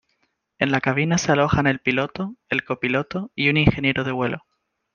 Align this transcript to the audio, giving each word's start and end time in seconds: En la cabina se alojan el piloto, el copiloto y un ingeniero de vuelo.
En 0.57 0.71
la 0.71 0.81
cabina 0.81 1.19
se 1.19 1.31
alojan 1.31 1.67
el 1.67 1.77
piloto, 1.77 2.35
el 2.49 2.65
copiloto 2.65 3.29
y 3.35 3.49
un 3.51 3.57
ingeniero 3.57 4.03
de 4.03 4.11
vuelo. 4.11 4.47